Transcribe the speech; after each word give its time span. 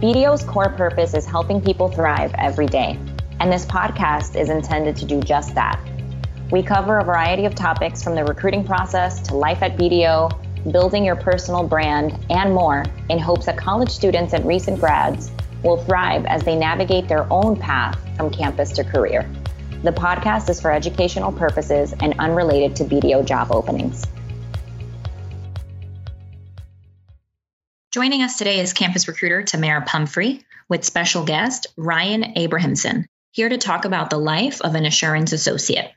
BDO's 0.00 0.44
core 0.44 0.68
purpose 0.68 1.14
is 1.14 1.24
helping 1.24 1.58
people 1.58 1.88
thrive 1.88 2.30
every 2.36 2.66
day, 2.66 2.98
and 3.40 3.50
this 3.50 3.64
podcast 3.64 4.38
is 4.38 4.50
intended 4.50 4.94
to 4.96 5.06
do 5.06 5.22
just 5.22 5.54
that. 5.54 5.80
We 6.50 6.62
cover 6.62 6.98
a 6.98 7.04
variety 7.04 7.46
of 7.46 7.54
topics 7.54 8.02
from 8.02 8.14
the 8.14 8.22
recruiting 8.22 8.62
process 8.62 9.22
to 9.22 9.34
life 9.34 9.62
at 9.62 9.78
BDO, 9.78 10.70
building 10.70 11.02
your 11.02 11.16
personal 11.16 11.66
brand, 11.66 12.22
and 12.28 12.52
more 12.52 12.84
in 13.08 13.18
hopes 13.18 13.46
that 13.46 13.56
college 13.56 13.88
students 13.88 14.34
and 14.34 14.44
recent 14.44 14.78
grads 14.78 15.30
will 15.64 15.82
thrive 15.82 16.26
as 16.26 16.42
they 16.42 16.56
navigate 16.56 17.08
their 17.08 17.26
own 17.32 17.56
path 17.56 17.98
from 18.18 18.30
campus 18.30 18.72
to 18.72 18.84
career. 18.84 19.26
The 19.82 19.92
podcast 19.92 20.50
is 20.50 20.60
for 20.60 20.72
educational 20.72 21.32
purposes 21.32 21.94
and 22.00 22.14
unrelated 22.18 22.76
to 22.76 22.84
BDO 22.84 23.24
job 23.24 23.50
openings. 23.50 24.04
Joining 27.96 28.20
us 28.20 28.36
today 28.36 28.60
is 28.60 28.74
campus 28.74 29.08
recruiter 29.08 29.42
Tamara 29.42 29.80
Pumphrey 29.80 30.44
with 30.68 30.84
special 30.84 31.24
guest 31.24 31.68
Ryan 31.78 32.36
Abrahamson, 32.36 33.06
here 33.32 33.48
to 33.48 33.56
talk 33.56 33.86
about 33.86 34.10
the 34.10 34.18
life 34.18 34.60
of 34.60 34.74
an 34.74 34.84
assurance 34.84 35.32
associate. 35.32 35.90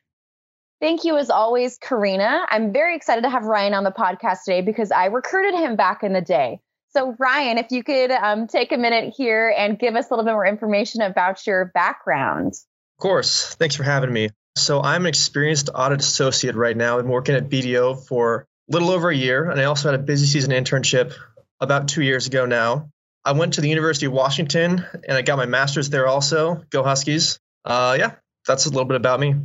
Thank 0.79 1.03
you, 1.03 1.17
as 1.17 1.29
always, 1.29 1.77
Karina. 1.77 2.45
I'm 2.49 2.71
very 2.71 2.95
excited 2.95 3.23
to 3.23 3.29
have 3.29 3.43
Ryan 3.43 3.73
on 3.73 3.83
the 3.83 3.91
podcast 3.91 4.45
today 4.45 4.61
because 4.61 4.91
I 4.93 5.07
recruited 5.07 5.59
him 5.59 5.75
back 5.75 6.03
in 6.03 6.13
the 6.13 6.21
day. 6.21 6.61
So, 6.91 7.17
Ryan, 7.19 7.57
if 7.57 7.69
you 7.71 7.83
could 7.83 8.11
um, 8.11 8.47
take 8.47 8.71
a 8.71 8.77
minute 8.77 9.13
here 9.17 9.49
and 9.49 9.77
give 9.77 9.93
us 9.97 10.09
a 10.09 10.13
little 10.13 10.23
bit 10.23 10.31
more 10.31 10.45
information 10.45 11.01
about 11.01 11.45
your 11.45 11.65
background. 11.65 12.53
Of 12.53 13.01
course. 13.01 13.55
Thanks 13.55 13.75
for 13.75 13.83
having 13.83 14.13
me. 14.13 14.29
So, 14.55 14.81
I'm 14.81 15.01
an 15.01 15.09
experienced 15.09 15.69
audit 15.75 15.99
associate 15.99 16.55
right 16.55 16.77
now. 16.77 16.97
I'm 16.97 17.09
working 17.09 17.35
at 17.35 17.49
BDO 17.49 18.07
for 18.07 18.47
a 18.69 18.71
little 18.71 18.91
over 18.91 19.09
a 19.09 19.15
year, 19.15 19.49
and 19.49 19.59
I 19.59 19.65
also 19.65 19.91
had 19.91 19.99
a 19.99 20.01
busy 20.01 20.27
season 20.27 20.51
internship 20.51 21.13
about 21.59 21.87
two 21.87 22.01
years 22.01 22.27
ago 22.27 22.45
now. 22.45 22.89
I 23.25 23.33
went 23.33 23.55
to 23.55 23.61
the 23.61 23.69
University 23.69 24.05
of 24.05 24.13
Washington 24.13 24.85
and 25.07 25.17
I 25.17 25.21
got 25.21 25.37
my 25.37 25.45
master's 25.45 25.89
there 25.89 26.07
also. 26.07 26.63
Go 26.69 26.83
Huskies. 26.83 27.39
Uh, 27.65 27.95
yeah, 27.99 28.15
that's 28.47 28.65
a 28.65 28.69
little 28.69 28.85
bit 28.85 28.95
about 28.95 29.19
me. 29.19 29.35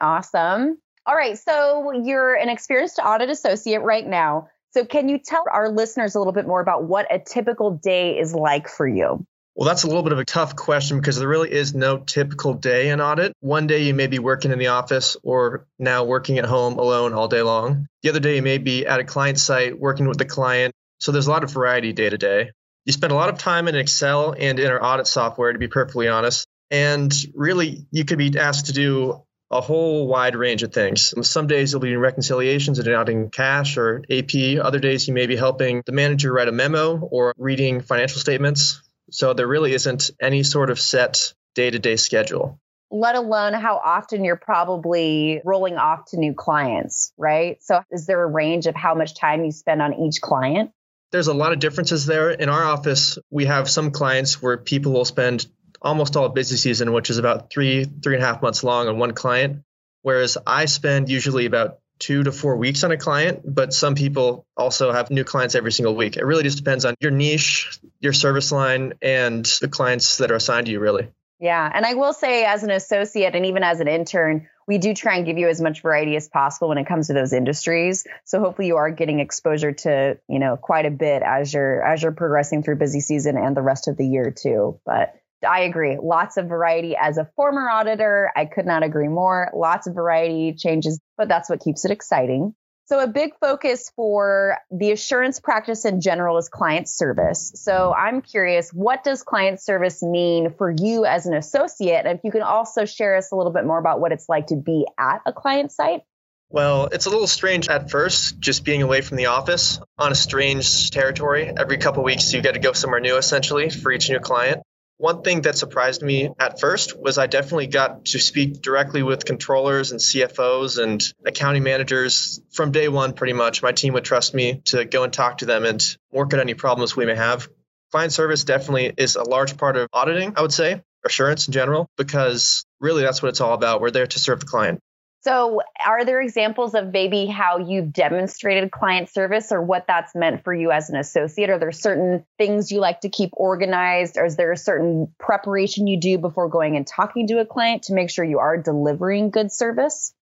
Awesome. 0.00 0.78
All 1.06 1.14
right. 1.14 1.38
So 1.38 1.92
you're 1.92 2.34
an 2.34 2.48
experienced 2.48 2.98
audit 3.04 3.30
associate 3.30 3.82
right 3.82 4.06
now. 4.06 4.48
So 4.72 4.84
can 4.84 5.08
you 5.08 5.18
tell 5.18 5.44
our 5.52 5.68
listeners 5.68 6.14
a 6.14 6.18
little 6.18 6.32
bit 6.32 6.46
more 6.46 6.60
about 6.60 6.84
what 6.84 7.06
a 7.12 7.18
typical 7.18 7.72
day 7.72 8.18
is 8.18 8.34
like 8.34 8.68
for 8.68 8.86
you? 8.86 9.24
Well, 9.54 9.68
that's 9.68 9.84
a 9.84 9.86
little 9.86 10.02
bit 10.02 10.12
of 10.12 10.18
a 10.18 10.24
tough 10.24 10.56
question 10.56 10.98
because 10.98 11.16
there 11.16 11.28
really 11.28 11.52
is 11.52 11.74
no 11.74 11.98
typical 11.98 12.54
day 12.54 12.88
in 12.88 13.00
audit. 13.00 13.34
One 13.38 13.68
day 13.68 13.84
you 13.84 13.94
may 13.94 14.08
be 14.08 14.18
working 14.18 14.50
in 14.50 14.58
the 14.58 14.68
office 14.68 15.16
or 15.22 15.68
now 15.78 16.02
working 16.02 16.38
at 16.38 16.44
home 16.44 16.76
alone 16.76 17.12
all 17.12 17.28
day 17.28 17.42
long. 17.42 17.86
The 18.02 18.08
other 18.08 18.18
day 18.18 18.34
you 18.34 18.42
may 18.42 18.58
be 18.58 18.84
at 18.84 18.98
a 18.98 19.04
client 19.04 19.38
site 19.38 19.78
working 19.78 20.08
with 20.08 20.18
the 20.18 20.24
client 20.24 20.73
so 21.04 21.12
there's 21.12 21.26
a 21.26 21.30
lot 21.30 21.44
of 21.44 21.52
variety 21.52 21.92
day 21.92 22.08
to 22.08 22.16
day. 22.16 22.50
You 22.86 22.92
spend 22.94 23.12
a 23.12 23.14
lot 23.14 23.28
of 23.28 23.36
time 23.36 23.68
in 23.68 23.76
Excel 23.76 24.34
and 24.38 24.58
in 24.58 24.70
our 24.70 24.82
audit 24.82 25.06
software, 25.06 25.52
to 25.52 25.58
be 25.58 25.68
perfectly 25.68 26.08
honest. 26.08 26.46
And 26.70 27.12
really, 27.34 27.86
you 27.90 28.06
could 28.06 28.16
be 28.16 28.38
asked 28.38 28.66
to 28.66 28.72
do 28.72 29.22
a 29.50 29.60
whole 29.60 30.08
wide 30.08 30.34
range 30.34 30.62
of 30.62 30.72
things. 30.72 31.12
Some 31.28 31.46
days 31.46 31.72
you'll 31.72 31.82
be 31.82 31.90
doing 31.90 32.00
reconciliations 32.00 32.78
and 32.78 32.88
auditing 32.88 33.28
cash 33.28 33.76
or 33.76 34.02
AP. 34.10 34.58
Other 34.62 34.78
days 34.78 35.06
you 35.06 35.12
may 35.12 35.26
be 35.26 35.36
helping 35.36 35.82
the 35.84 35.92
manager 35.92 36.32
write 36.32 36.48
a 36.48 36.52
memo 36.52 36.96
or 36.98 37.34
reading 37.36 37.82
financial 37.82 38.18
statements. 38.18 38.80
So 39.10 39.34
there 39.34 39.46
really 39.46 39.74
isn't 39.74 40.10
any 40.22 40.42
sort 40.42 40.70
of 40.70 40.80
set 40.80 41.34
day 41.54 41.70
to 41.70 41.78
day 41.78 41.96
schedule. 41.96 42.58
Let 42.90 43.14
alone 43.14 43.52
how 43.52 43.76
often 43.76 44.24
you're 44.24 44.36
probably 44.36 45.42
rolling 45.44 45.76
off 45.76 46.06
to 46.12 46.16
new 46.16 46.32
clients, 46.32 47.12
right? 47.18 47.62
So 47.62 47.82
is 47.90 48.06
there 48.06 48.22
a 48.22 48.26
range 48.26 48.66
of 48.66 48.74
how 48.74 48.94
much 48.94 49.14
time 49.14 49.44
you 49.44 49.52
spend 49.52 49.82
on 49.82 49.92
each 49.92 50.22
client? 50.22 50.70
There's 51.14 51.28
a 51.28 51.32
lot 51.32 51.52
of 51.52 51.60
differences 51.60 52.06
there. 52.06 52.30
In 52.30 52.48
our 52.48 52.64
office, 52.64 53.18
we 53.30 53.44
have 53.44 53.70
some 53.70 53.92
clients 53.92 54.42
where 54.42 54.56
people 54.56 54.90
will 54.90 55.04
spend 55.04 55.46
almost 55.80 56.16
all 56.16 56.28
busy 56.28 56.56
season, 56.56 56.92
which 56.92 57.08
is 57.08 57.18
about 57.18 57.52
three, 57.52 57.84
three 57.84 58.16
and 58.16 58.24
a 58.24 58.26
half 58.26 58.42
months 58.42 58.64
long 58.64 58.88
on 58.88 58.98
one 58.98 59.12
client. 59.12 59.62
Whereas 60.02 60.36
I 60.44 60.64
spend 60.64 61.08
usually 61.08 61.46
about 61.46 61.78
two 62.00 62.24
to 62.24 62.32
four 62.32 62.56
weeks 62.56 62.82
on 62.82 62.90
a 62.90 62.96
client, 62.96 63.42
but 63.44 63.72
some 63.72 63.94
people 63.94 64.44
also 64.56 64.90
have 64.90 65.08
new 65.08 65.22
clients 65.22 65.54
every 65.54 65.70
single 65.70 65.94
week. 65.94 66.16
It 66.16 66.24
really 66.24 66.42
just 66.42 66.58
depends 66.58 66.84
on 66.84 66.96
your 66.98 67.12
niche, 67.12 67.78
your 68.00 68.12
service 68.12 68.50
line, 68.50 68.94
and 69.00 69.46
the 69.60 69.68
clients 69.68 70.16
that 70.16 70.32
are 70.32 70.36
assigned 70.36 70.66
to 70.66 70.72
you, 70.72 70.80
really. 70.80 71.10
Yeah. 71.40 71.70
And 71.72 71.84
I 71.84 71.94
will 71.94 72.12
say, 72.12 72.44
as 72.44 72.62
an 72.62 72.70
associate 72.70 73.34
and 73.34 73.46
even 73.46 73.62
as 73.62 73.80
an 73.80 73.88
intern, 73.88 74.48
we 74.66 74.78
do 74.78 74.94
try 74.94 75.16
and 75.16 75.26
give 75.26 75.36
you 75.36 75.48
as 75.48 75.60
much 75.60 75.82
variety 75.82 76.16
as 76.16 76.28
possible 76.28 76.68
when 76.68 76.78
it 76.78 76.86
comes 76.86 77.08
to 77.08 77.12
those 77.12 77.32
industries. 77.32 78.06
So 78.24 78.40
hopefully 78.40 78.68
you 78.68 78.76
are 78.76 78.90
getting 78.90 79.20
exposure 79.20 79.72
to, 79.72 80.18
you 80.28 80.38
know, 80.38 80.56
quite 80.56 80.86
a 80.86 80.90
bit 80.90 81.22
as 81.22 81.52
you're 81.52 81.82
as 81.82 82.02
you're 82.02 82.12
progressing 82.12 82.62
through 82.62 82.76
busy 82.76 83.00
season 83.00 83.36
and 83.36 83.56
the 83.56 83.62
rest 83.62 83.88
of 83.88 83.96
the 83.96 84.06
year 84.06 84.30
too. 84.30 84.80
But 84.86 85.14
I 85.46 85.60
agree. 85.62 85.98
Lots 86.02 86.36
of 86.36 86.46
variety 86.46 86.96
as 86.96 87.18
a 87.18 87.28
former 87.36 87.68
auditor. 87.68 88.32
I 88.34 88.46
could 88.46 88.64
not 88.64 88.82
agree 88.82 89.08
more. 89.08 89.50
Lots 89.54 89.86
of 89.86 89.94
variety 89.94 90.54
changes, 90.54 90.98
but 91.18 91.28
that's 91.28 91.50
what 91.50 91.60
keeps 91.60 91.84
it 91.84 91.90
exciting. 91.90 92.54
So, 92.86 93.00
a 93.00 93.06
big 93.06 93.32
focus 93.40 93.90
for 93.96 94.58
the 94.70 94.92
assurance 94.92 95.40
practice 95.40 95.86
in 95.86 96.02
general 96.02 96.36
is 96.36 96.50
client 96.50 96.88
service. 96.88 97.52
So, 97.54 97.94
I'm 97.94 98.20
curious, 98.20 98.70
what 98.70 99.02
does 99.02 99.22
client 99.22 99.60
service 99.60 100.02
mean 100.02 100.52
for 100.58 100.70
you 100.70 101.06
as 101.06 101.24
an 101.26 101.34
associate? 101.34 102.04
And 102.04 102.18
if 102.18 102.24
you 102.24 102.30
can 102.30 102.42
also 102.42 102.84
share 102.84 103.16
us 103.16 103.32
a 103.32 103.36
little 103.36 103.52
bit 103.52 103.64
more 103.64 103.78
about 103.78 104.00
what 104.00 104.12
it's 104.12 104.28
like 104.28 104.48
to 104.48 104.56
be 104.56 104.86
at 104.98 105.22
a 105.24 105.32
client 105.32 105.72
site. 105.72 106.02
Well, 106.50 106.88
it's 106.92 107.06
a 107.06 107.10
little 107.10 107.26
strange 107.26 107.68
at 107.68 107.90
first, 107.90 108.38
just 108.38 108.64
being 108.64 108.82
away 108.82 109.00
from 109.00 109.16
the 109.16 109.26
office 109.26 109.80
on 109.98 110.12
a 110.12 110.14
strange 110.14 110.90
territory. 110.90 111.50
Every 111.56 111.78
couple 111.78 112.04
weeks, 112.04 112.32
you 112.32 112.42
get 112.42 112.52
to 112.52 112.60
go 112.60 112.72
somewhere 112.72 113.00
new 113.00 113.16
essentially 113.16 113.70
for 113.70 113.90
each 113.90 114.10
new 114.10 114.20
client. 114.20 114.62
One 115.04 115.20
thing 115.20 115.42
that 115.42 115.58
surprised 115.58 116.00
me 116.00 116.30
at 116.40 116.58
first 116.58 116.98
was 116.98 117.18
I 117.18 117.26
definitely 117.26 117.66
got 117.66 118.06
to 118.06 118.18
speak 118.18 118.62
directly 118.62 119.02
with 119.02 119.26
controllers 119.26 119.90
and 119.92 120.00
CFOs 120.00 120.82
and 120.82 121.02
accounting 121.26 121.62
managers 121.62 122.40
from 122.52 122.72
day 122.72 122.88
one, 122.88 123.12
pretty 123.12 123.34
much. 123.34 123.62
My 123.62 123.72
team 123.72 123.92
would 123.92 124.04
trust 124.04 124.32
me 124.32 124.62
to 124.64 124.86
go 124.86 125.04
and 125.04 125.12
talk 125.12 125.38
to 125.38 125.44
them 125.44 125.66
and 125.66 125.84
work 126.10 126.32
at 126.32 126.40
any 126.40 126.54
problems 126.54 126.96
we 126.96 127.04
may 127.04 127.16
have. 127.16 127.50
Client 127.92 128.14
service 128.14 128.44
definitely 128.44 128.94
is 128.96 129.16
a 129.16 129.24
large 129.24 129.58
part 129.58 129.76
of 129.76 129.88
auditing, 129.92 130.32
I 130.38 130.40
would 130.40 130.54
say, 130.54 130.80
assurance 131.04 131.48
in 131.48 131.52
general, 131.52 131.86
because 131.98 132.64
really 132.80 133.02
that's 133.02 133.22
what 133.22 133.28
it's 133.28 133.42
all 133.42 133.52
about. 133.52 133.82
We're 133.82 133.90
there 133.90 134.06
to 134.06 134.18
serve 134.18 134.40
the 134.40 134.46
client. 134.46 134.80
So, 135.24 135.62
are 135.84 136.04
there 136.04 136.20
examples 136.20 136.74
of 136.74 136.92
maybe 136.92 137.24
how 137.24 137.56
you've 137.56 137.94
demonstrated 137.94 138.70
client 138.70 139.08
service 139.08 139.52
or 139.52 139.62
what 139.62 139.86
that's 139.86 140.14
meant 140.14 140.44
for 140.44 140.52
you 140.52 140.70
as 140.70 140.90
an 140.90 140.96
associate? 140.96 141.48
Are 141.48 141.58
there 141.58 141.72
certain 141.72 142.26
things 142.36 142.70
you 142.70 142.78
like 142.78 143.00
to 143.00 143.08
keep 143.08 143.30
organized? 143.32 144.18
Or 144.18 144.26
is 144.26 144.36
there 144.36 144.52
a 144.52 144.56
certain 144.56 145.14
preparation 145.18 145.86
you 145.86 145.98
do 145.98 146.18
before 146.18 146.50
going 146.50 146.76
and 146.76 146.86
talking 146.86 147.26
to 147.28 147.40
a 147.40 147.46
client 147.46 147.84
to 147.84 147.94
make 147.94 148.10
sure 148.10 148.22
you 148.22 148.38
are 148.38 148.58
delivering 148.58 149.30
good 149.30 149.50
service? 149.50 150.12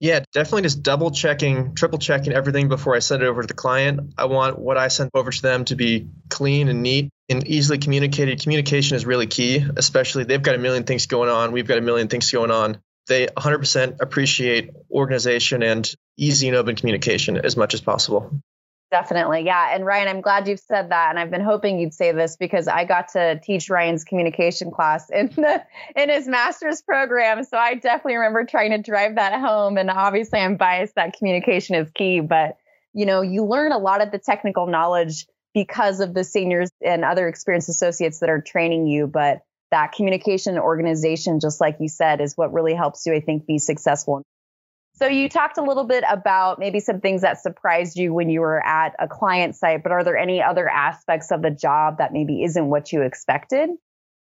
Yeah, 0.00 0.20
definitely 0.32 0.62
just 0.62 0.82
double 0.82 1.10
checking, 1.10 1.74
triple 1.74 1.98
checking 1.98 2.32
everything 2.32 2.68
before 2.68 2.96
I 2.96 3.00
send 3.00 3.22
it 3.22 3.26
over 3.26 3.42
to 3.42 3.46
the 3.46 3.54
client. 3.54 4.14
I 4.16 4.24
want 4.24 4.58
what 4.58 4.78
I 4.78 4.88
send 4.88 5.10
over 5.12 5.30
to 5.30 5.42
them 5.42 5.66
to 5.66 5.76
be 5.76 6.08
clean 6.30 6.68
and 6.68 6.82
neat 6.82 7.10
and 7.28 7.46
easily 7.46 7.76
communicated. 7.76 8.40
Communication 8.40 8.96
is 8.96 9.04
really 9.04 9.26
key, 9.26 9.62
especially 9.76 10.24
they've 10.24 10.42
got 10.42 10.54
a 10.54 10.58
million 10.58 10.84
things 10.84 11.04
going 11.06 11.28
on. 11.28 11.52
We've 11.52 11.66
got 11.66 11.76
a 11.76 11.82
million 11.82 12.08
things 12.08 12.30
going 12.30 12.50
on 12.50 12.78
they 13.06 13.26
100% 13.26 13.96
appreciate 14.00 14.70
organization 14.90 15.62
and 15.62 15.92
easy 16.16 16.48
and 16.48 16.56
open 16.56 16.76
communication 16.76 17.36
as 17.36 17.56
much 17.56 17.74
as 17.74 17.80
possible. 17.80 18.40
Definitely. 18.90 19.42
Yeah. 19.44 19.74
And 19.74 19.84
Ryan, 19.84 20.08
I'm 20.08 20.20
glad 20.20 20.46
you've 20.46 20.60
said 20.60 20.90
that. 20.90 21.10
And 21.10 21.18
I've 21.18 21.30
been 21.30 21.40
hoping 21.40 21.80
you'd 21.80 21.92
say 21.92 22.12
this 22.12 22.36
because 22.36 22.68
I 22.68 22.84
got 22.84 23.08
to 23.10 23.40
teach 23.42 23.68
Ryan's 23.68 24.04
communication 24.04 24.70
class 24.70 25.10
in 25.10 25.26
the 25.26 25.62
in 25.96 26.08
his 26.08 26.28
master's 26.28 26.82
program. 26.82 27.42
So 27.42 27.56
I 27.56 27.74
definitely 27.74 28.16
remember 28.16 28.44
trying 28.44 28.70
to 28.70 28.78
drive 28.78 29.16
that 29.16 29.40
home. 29.40 29.76
And 29.76 29.90
obviously 29.90 30.38
I'm 30.38 30.56
biased 30.56 30.94
that 30.94 31.14
communication 31.18 31.74
is 31.74 31.90
key, 31.90 32.20
but 32.20 32.58
you 32.92 33.06
know, 33.06 33.22
you 33.22 33.44
learn 33.44 33.72
a 33.72 33.78
lot 33.78 34.02
of 34.02 34.12
the 34.12 34.18
technical 34.18 34.66
knowledge 34.66 35.26
because 35.52 36.00
of 36.00 36.14
the 36.14 36.22
seniors 36.22 36.70
and 36.80 37.04
other 37.04 37.26
experienced 37.26 37.68
associates 37.68 38.20
that 38.20 38.30
are 38.30 38.40
training 38.40 38.86
you. 38.86 39.06
But 39.08 39.42
that 39.70 39.92
communication 39.92 40.54
and 40.54 40.62
organization, 40.62 41.40
just 41.40 41.60
like 41.60 41.76
you 41.80 41.88
said, 41.88 42.20
is 42.20 42.34
what 42.36 42.52
really 42.52 42.74
helps 42.74 43.06
you, 43.06 43.14
I 43.14 43.20
think, 43.20 43.46
be 43.46 43.58
successful. 43.58 44.22
So 44.94 45.06
you 45.06 45.28
talked 45.28 45.58
a 45.58 45.62
little 45.62 45.84
bit 45.84 46.04
about 46.08 46.58
maybe 46.58 46.80
some 46.80 47.00
things 47.00 47.20
that 47.20 47.42
surprised 47.42 47.98
you 47.98 48.14
when 48.14 48.30
you 48.30 48.40
were 48.40 48.64
at 48.64 48.94
a 48.98 49.06
client 49.06 49.54
site, 49.54 49.82
but 49.82 49.92
are 49.92 50.02
there 50.04 50.16
any 50.16 50.42
other 50.42 50.68
aspects 50.68 51.30
of 51.30 51.42
the 51.42 51.50
job 51.50 51.98
that 51.98 52.14
maybe 52.14 52.42
isn't 52.44 52.66
what 52.66 52.92
you 52.92 53.02
expected? 53.02 53.68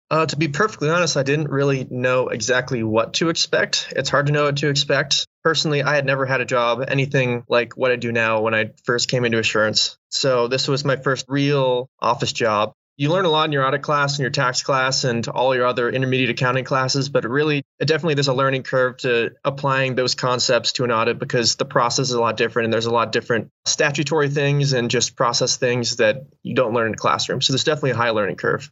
Uh, 0.09 0.25
to 0.25 0.37
be 0.37 0.47
perfectly 0.47 0.89
honest, 0.89 1.17
I 1.17 1.23
didn't 1.23 1.49
really 1.49 1.85
know 1.89 2.29
exactly 2.29 2.83
what 2.83 3.13
to 3.15 3.29
expect. 3.29 3.93
It's 3.95 4.09
hard 4.09 4.27
to 4.27 4.31
know 4.31 4.45
what 4.45 4.57
to 4.57 4.69
expect. 4.69 5.27
Personally, 5.43 5.83
I 5.83 5.95
had 5.95 6.05
never 6.05 6.25
had 6.25 6.41
a 6.41 6.45
job, 6.45 6.83
anything 6.87 7.43
like 7.47 7.75
what 7.75 7.91
I 7.91 7.95
do 7.95 8.11
now 8.11 8.41
when 8.41 8.55
I 8.55 8.71
first 8.85 9.09
came 9.09 9.25
into 9.25 9.39
assurance. 9.39 9.97
So 10.09 10.47
this 10.47 10.67
was 10.67 10.85
my 10.85 10.95
first 10.95 11.25
real 11.27 11.89
office 11.99 12.33
job 12.33 12.73
you 12.97 13.11
learn 13.11 13.25
a 13.25 13.29
lot 13.29 13.45
in 13.45 13.51
your 13.51 13.65
audit 13.65 13.81
class 13.81 14.13
and 14.13 14.19
your 14.19 14.29
tax 14.29 14.63
class 14.63 15.03
and 15.03 15.27
all 15.27 15.53
your 15.53 15.65
other 15.65 15.89
intermediate 15.89 16.29
accounting 16.29 16.63
classes, 16.63 17.09
but 17.09 17.25
really, 17.25 17.63
it 17.79 17.87
definitely 17.87 18.13
there's 18.13 18.29
a 18.29 18.33
learning 18.33 18.63
curve 18.63 18.97
to 18.97 19.31
applying 19.43 19.95
those 19.95 20.15
concepts 20.15 20.73
to 20.73 20.85
an 20.85 20.91
audit 20.91 21.19
because 21.19 21.55
the 21.55 21.65
process 21.65 22.09
is 22.09 22.13
a 22.13 22.21
lot 22.21 22.37
different 22.37 22.65
and 22.65 22.73
there's 22.73 22.85
a 22.85 22.93
lot 22.93 23.11
different 23.11 23.51
statutory 23.65 24.29
things 24.29 24.73
and 24.73 24.89
just 24.89 25.15
process 25.15 25.57
things 25.57 25.97
that 25.97 26.25
you 26.41 26.55
don't 26.55 26.73
learn 26.73 26.87
in 26.87 26.91
the 26.93 26.97
classroom. 26.97 27.41
So 27.41 27.53
there's 27.53 27.65
definitely 27.65 27.91
a 27.91 27.95
high 27.95 28.11
learning 28.11 28.37
curve. 28.37 28.71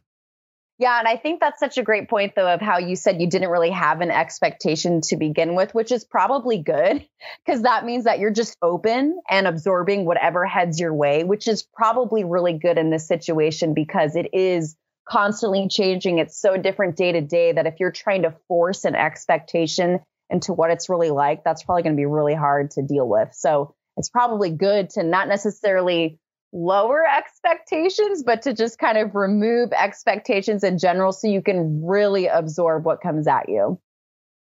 Yeah, 0.78 0.98
and 0.98 1.06
I 1.06 1.16
think 1.16 1.38
that's 1.38 1.60
such 1.60 1.78
a 1.78 1.84
great 1.84 2.10
point, 2.10 2.34
though, 2.34 2.52
of 2.52 2.60
how 2.60 2.78
you 2.78 2.96
said 2.96 3.20
you 3.20 3.28
didn't 3.28 3.50
really 3.50 3.70
have 3.70 4.00
an 4.00 4.10
expectation 4.10 5.02
to 5.02 5.16
begin 5.16 5.54
with, 5.54 5.72
which 5.72 5.92
is 5.92 6.04
probably 6.04 6.58
good 6.58 7.06
because 7.46 7.62
that 7.62 7.84
means 7.84 8.04
that 8.04 8.18
you're 8.18 8.32
just 8.32 8.56
open 8.60 9.20
and 9.30 9.46
absorbing 9.46 10.04
whatever 10.04 10.44
heads 10.44 10.80
your 10.80 10.92
way, 10.92 11.22
which 11.22 11.46
is 11.46 11.62
probably 11.62 12.24
really 12.24 12.54
good 12.54 12.76
in 12.76 12.90
this 12.90 13.06
situation 13.06 13.72
because 13.72 14.16
it 14.16 14.30
is 14.32 14.76
constantly 15.08 15.68
changing. 15.68 16.18
It's 16.18 16.40
so 16.40 16.56
different 16.56 16.96
day 16.96 17.12
to 17.12 17.20
day 17.20 17.52
that 17.52 17.66
if 17.66 17.74
you're 17.78 17.92
trying 17.92 18.22
to 18.22 18.34
force 18.48 18.84
an 18.84 18.96
expectation 18.96 20.00
into 20.28 20.52
what 20.52 20.70
it's 20.70 20.88
really 20.88 21.10
like, 21.10 21.44
that's 21.44 21.62
probably 21.62 21.84
going 21.84 21.94
to 21.94 22.00
be 22.00 22.06
really 22.06 22.34
hard 22.34 22.72
to 22.72 22.82
deal 22.82 23.08
with. 23.08 23.28
So 23.32 23.74
it's 23.96 24.08
probably 24.08 24.50
good 24.50 24.90
to 24.90 25.04
not 25.04 25.28
necessarily 25.28 26.18
lower 26.54 27.04
expectations, 27.04 28.22
but 28.22 28.42
to 28.42 28.54
just 28.54 28.78
kind 28.78 28.96
of 28.96 29.14
remove 29.14 29.72
expectations 29.72 30.64
in 30.64 30.78
general 30.78 31.12
so 31.12 31.28
you 31.28 31.42
can 31.42 31.84
really 31.84 32.26
absorb 32.26 32.84
what 32.84 33.02
comes 33.02 33.26
at 33.26 33.48
you. 33.48 33.78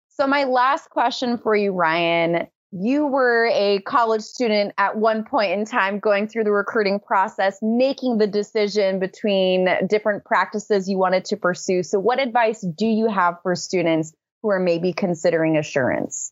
So, 0.10 0.28
my 0.28 0.44
last 0.44 0.90
question 0.90 1.38
for 1.38 1.56
you, 1.56 1.72
Ryan 1.72 2.48
you 2.72 3.08
were 3.08 3.50
a 3.52 3.80
college 3.82 4.22
student 4.22 4.74
at 4.78 4.96
one 4.96 5.24
point 5.24 5.54
in 5.54 5.66
time 5.66 6.00
going 6.00 6.28
through 6.28 6.44
the 6.44 6.52
recruiting 6.52 7.00
process, 7.00 7.58
making 7.62 8.20
the 8.20 8.28
decision 8.28 9.00
between 9.00 9.68
different 9.88 10.24
practices 10.24 10.88
you 10.88 10.98
wanted 10.98 11.26
to 11.26 11.38
pursue. 11.38 11.82
So, 11.82 12.00
what 12.00 12.20
advice 12.20 12.62
do 12.62 12.86
you 12.86 13.08
have 13.08 13.38
for 13.42 13.56
students 13.56 14.14
who 14.42 14.50
are 14.50 14.60
maybe 14.60 14.94
considering 14.94 15.58
assurance? 15.58 16.32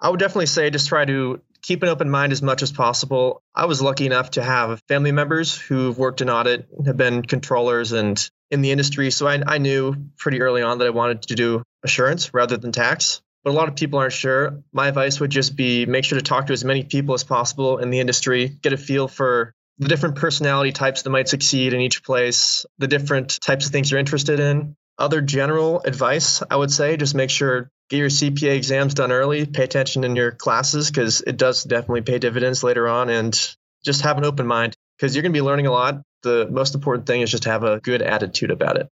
I 0.00 0.08
would 0.08 0.20
definitely 0.20 0.46
say 0.46 0.70
just 0.70 0.88
try 0.88 1.04
to 1.04 1.40
keep 1.64 1.82
an 1.82 1.88
open 1.88 2.10
mind 2.10 2.30
as 2.30 2.42
much 2.42 2.62
as 2.62 2.70
possible. 2.70 3.42
I 3.54 3.64
was 3.64 3.80
lucky 3.80 4.04
enough 4.04 4.32
to 4.32 4.42
have 4.42 4.82
family 4.86 5.12
members 5.12 5.56
who've 5.56 5.96
worked 5.96 6.20
in 6.20 6.28
audit, 6.28 6.68
have 6.84 6.96
been 6.96 7.22
controllers 7.22 7.92
and 7.92 8.22
in 8.50 8.60
the 8.60 8.70
industry. 8.70 9.10
So 9.10 9.26
I, 9.26 9.42
I 9.46 9.58
knew 9.58 9.94
pretty 10.18 10.42
early 10.42 10.62
on 10.62 10.78
that 10.78 10.86
I 10.86 10.90
wanted 10.90 11.22
to 11.22 11.34
do 11.34 11.62
assurance 11.82 12.34
rather 12.34 12.58
than 12.58 12.70
tax. 12.70 13.22
But 13.42 13.50
a 13.50 13.56
lot 13.56 13.68
of 13.68 13.76
people 13.76 13.98
aren't 13.98 14.12
sure. 14.12 14.62
My 14.72 14.88
advice 14.88 15.20
would 15.20 15.30
just 15.30 15.56
be 15.56 15.86
make 15.86 16.04
sure 16.04 16.18
to 16.18 16.24
talk 16.24 16.46
to 16.46 16.52
as 16.52 16.64
many 16.64 16.84
people 16.84 17.14
as 17.14 17.24
possible 17.24 17.78
in 17.78 17.90
the 17.90 18.00
industry, 18.00 18.48
get 18.48 18.72
a 18.72 18.76
feel 18.76 19.08
for 19.08 19.54
the 19.78 19.88
different 19.88 20.16
personality 20.16 20.72
types 20.72 21.02
that 21.02 21.10
might 21.10 21.28
succeed 21.28 21.72
in 21.72 21.80
each 21.80 22.04
place, 22.04 22.64
the 22.78 22.88
different 22.88 23.40
types 23.40 23.66
of 23.66 23.72
things 23.72 23.90
you're 23.90 24.00
interested 24.00 24.38
in. 24.38 24.76
Other 24.98 25.20
general 25.20 25.80
advice, 25.80 26.42
I 26.48 26.56
would 26.56 26.70
say, 26.70 26.96
just 26.96 27.14
make 27.14 27.30
sure 27.30 27.70
get 27.90 27.98
your 27.98 28.08
CPA 28.08 28.56
exams 28.56 28.94
done 28.94 29.12
early, 29.12 29.46
pay 29.46 29.64
attention 29.64 30.04
in 30.04 30.16
your 30.16 30.30
classes 30.30 30.90
because 30.90 31.20
it 31.20 31.36
does 31.36 31.64
definitely 31.64 32.02
pay 32.02 32.18
dividends 32.18 32.62
later 32.62 32.88
on, 32.88 33.10
and 33.10 33.56
just 33.84 34.02
have 34.02 34.18
an 34.18 34.24
open 34.24 34.46
mind 34.46 34.74
because 34.96 35.14
you're 35.14 35.22
going 35.22 35.32
to 35.32 35.36
be 35.36 35.42
learning 35.42 35.66
a 35.66 35.72
lot. 35.72 36.02
The 36.22 36.48
most 36.50 36.74
important 36.74 37.06
thing 37.06 37.20
is 37.20 37.30
just 37.30 37.42
to 37.42 37.50
have 37.50 37.64
a 37.64 37.80
good 37.80 38.00
attitude 38.00 38.50
about 38.50 38.76
it. 38.78 38.88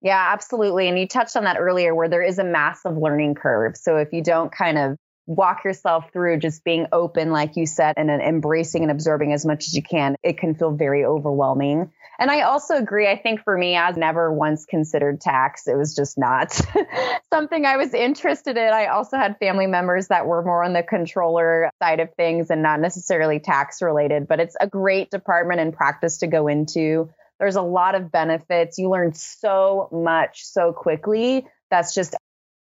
Yeah, 0.00 0.30
absolutely. 0.32 0.88
And 0.88 0.98
you 0.98 1.08
touched 1.08 1.36
on 1.36 1.44
that 1.44 1.56
earlier 1.58 1.94
where 1.94 2.08
there 2.08 2.22
is 2.22 2.38
a 2.38 2.44
massive 2.44 2.96
learning 2.96 3.34
curve. 3.34 3.76
So 3.76 3.96
if 3.96 4.12
you 4.12 4.22
don't 4.22 4.52
kind 4.52 4.78
of 4.78 4.96
walk 5.28 5.62
yourself 5.64 6.10
through 6.10 6.38
just 6.38 6.64
being 6.64 6.86
open, 6.90 7.30
like 7.30 7.56
you 7.56 7.66
said, 7.66 7.94
and 7.98 8.10
embracing 8.10 8.82
and 8.82 8.90
absorbing 8.90 9.34
as 9.34 9.44
much 9.44 9.66
as 9.66 9.74
you 9.74 9.82
can, 9.82 10.16
it 10.22 10.38
can 10.38 10.54
feel 10.54 10.72
very 10.72 11.04
overwhelming. 11.04 11.92
And 12.18 12.30
I 12.30 12.40
also 12.40 12.74
agree. 12.74 13.06
I 13.06 13.16
think 13.16 13.44
for 13.44 13.56
me, 13.56 13.76
I've 13.76 13.98
never 13.98 14.32
once 14.32 14.64
considered 14.64 15.20
tax. 15.20 15.68
It 15.68 15.76
was 15.76 15.94
just 15.94 16.18
not 16.18 16.52
something 17.32 17.64
I 17.66 17.76
was 17.76 17.92
interested 17.92 18.56
in. 18.56 18.72
I 18.72 18.86
also 18.86 19.18
had 19.18 19.36
family 19.38 19.66
members 19.66 20.08
that 20.08 20.26
were 20.26 20.42
more 20.42 20.64
on 20.64 20.72
the 20.72 20.82
controller 20.82 21.70
side 21.80 22.00
of 22.00 22.08
things 22.14 22.50
and 22.50 22.62
not 22.62 22.80
necessarily 22.80 23.38
tax 23.38 23.82
related, 23.82 24.26
but 24.26 24.40
it's 24.40 24.56
a 24.58 24.66
great 24.66 25.10
department 25.10 25.60
and 25.60 25.74
practice 25.74 26.18
to 26.18 26.26
go 26.26 26.48
into. 26.48 27.10
There's 27.38 27.56
a 27.56 27.62
lot 27.62 27.94
of 27.94 28.10
benefits. 28.10 28.78
You 28.78 28.88
learn 28.88 29.12
so 29.12 29.88
much 29.92 30.42
so 30.44 30.72
quickly. 30.72 31.46
That's 31.70 31.94
just 31.94 32.16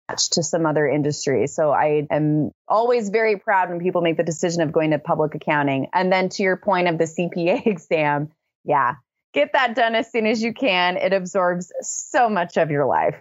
to 0.09 0.43
some 0.43 0.67
other 0.67 0.87
industries. 0.87 1.55
So 1.55 1.71
I 1.71 2.07
am 2.11 2.53
always 2.69 3.09
very 3.09 3.39
proud 3.39 3.71
when 3.71 3.81
people 3.81 4.03
make 4.03 4.17
the 4.17 4.23
decision 4.23 4.63
of 4.63 4.73
going 4.73 4.93
to 4.93 4.99
public 4.99 5.35
accounting. 5.35 5.89
And 5.93 6.13
then 6.13 6.29
to 6.31 6.43
your 6.43 6.57
point 6.57 6.89
of 6.89 6.99
the 6.99 7.05
CPA 7.05 7.67
exam, 7.67 8.31
yeah, 8.65 8.95
get 9.35 9.53
that 9.53 9.75
done 9.75 9.95
as 9.95 10.11
soon 10.11 10.27
as 10.27 10.43
you 10.43 10.55
can. 10.55 10.97
It 10.97 11.13
absorbs 11.13 11.73
so 11.81 12.29
much 12.29 12.57
of 12.57 12.71
your 12.71 12.87
life. 12.87 13.17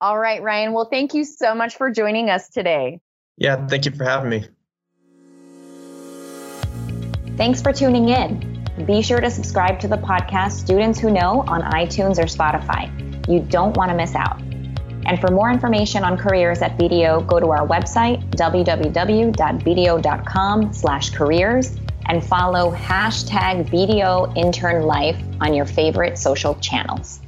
All 0.00 0.18
right, 0.18 0.42
Ryan. 0.42 0.72
Well, 0.72 0.88
thank 0.90 1.14
you 1.14 1.24
so 1.24 1.54
much 1.54 1.76
for 1.76 1.90
joining 1.90 2.30
us 2.30 2.48
today. 2.48 3.00
Yeah, 3.36 3.66
thank 3.66 3.84
you 3.84 3.92
for 3.92 4.04
having 4.04 4.30
me. 4.30 4.46
Thanks 7.36 7.60
for 7.60 7.72
tuning 7.72 8.08
in. 8.08 8.64
Be 8.86 9.02
sure 9.02 9.20
to 9.20 9.30
subscribe 9.30 9.80
to 9.80 9.88
the 9.88 9.96
podcast 9.96 10.52
Students 10.52 10.98
Who 10.98 11.10
Know 11.10 11.44
on 11.46 11.62
iTunes 11.62 12.18
or 12.18 12.24
Spotify. 12.24 12.88
You 13.28 13.40
don't 13.40 13.76
want 13.76 13.90
to 13.90 13.96
miss 13.96 14.14
out. 14.14 14.47
And 15.08 15.18
for 15.18 15.30
more 15.32 15.50
information 15.50 16.04
on 16.04 16.16
careers 16.18 16.60
at 16.60 16.78
BDO, 16.78 17.26
go 17.26 17.40
to 17.40 17.46
our 17.46 17.66
website, 17.66 18.22
www.bdo.com 18.32 19.32
slash 20.72 21.10
careers, 21.10 21.76
and 22.06 22.22
follow 22.22 22.70
hashtag 22.72 23.68
BDO 23.70 24.36
Intern 24.36 24.82
Life 24.84 25.16
on 25.40 25.54
your 25.54 25.64
favorite 25.64 26.18
social 26.18 26.54
channels. 26.56 27.20